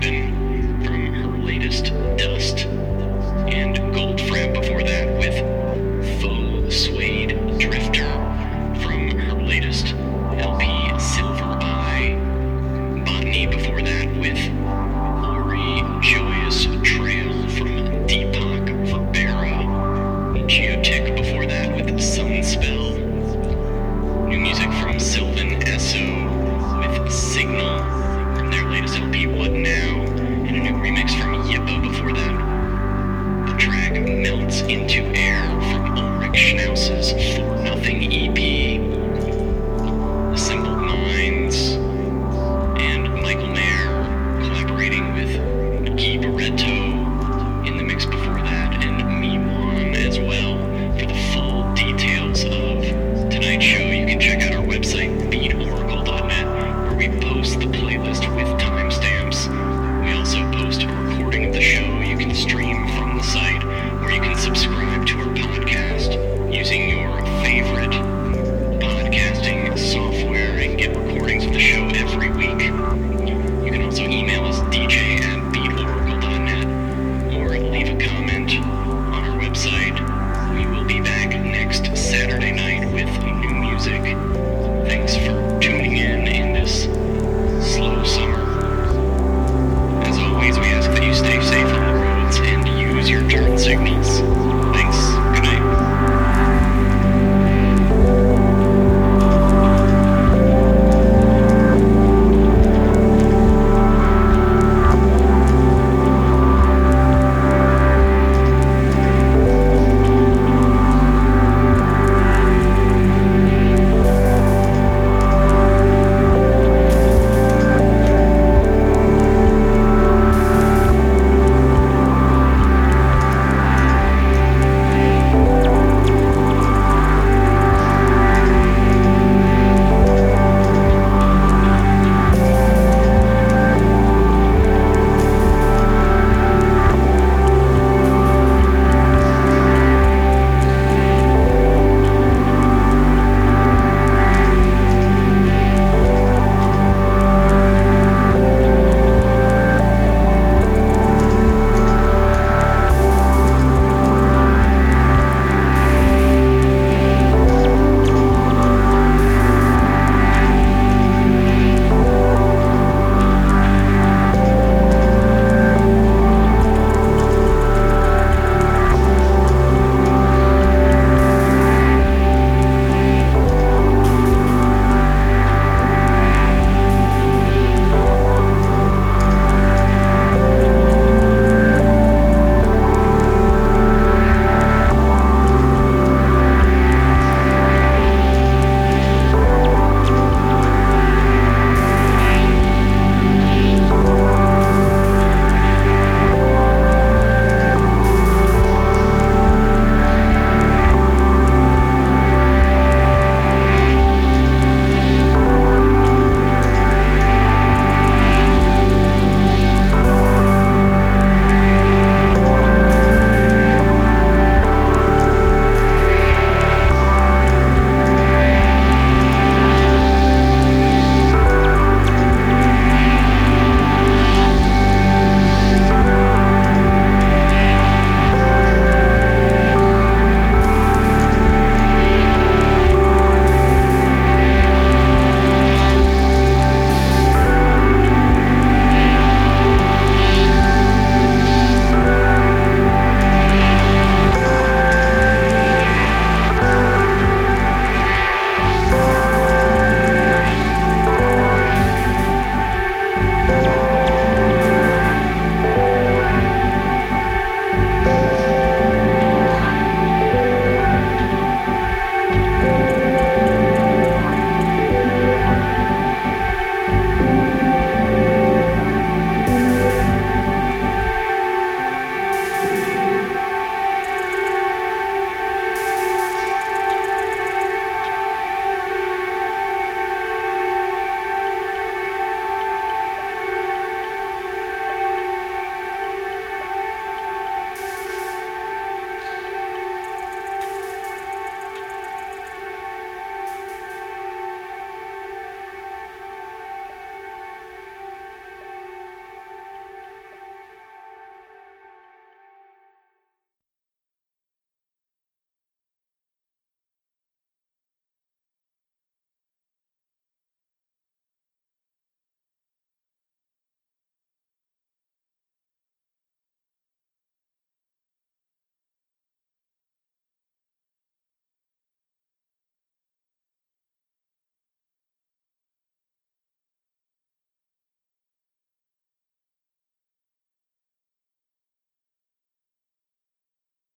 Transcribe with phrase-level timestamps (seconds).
[0.00, 0.37] Ever